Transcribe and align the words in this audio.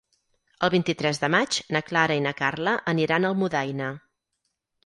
El 0.67 0.71
vint-i-tres 0.75 1.19
de 1.25 1.29
maig 1.35 1.59
na 1.77 1.83
Clara 1.91 2.17
i 2.21 2.25
na 2.29 2.33
Carla 2.41 2.73
aniran 2.95 3.29
a 3.29 3.33
Almudaina. 3.35 3.95